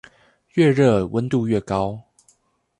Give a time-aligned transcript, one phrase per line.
[0.55, 2.03] 愈熱溫度愈高